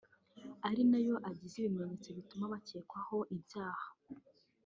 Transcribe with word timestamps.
ari 0.67 0.81
nayo 0.91 1.15
agize 1.29 1.55
ibimenyetso 1.59 2.09
bituma 2.17 2.45
bakekwaho 2.53 3.17
ibyaha 3.35 3.85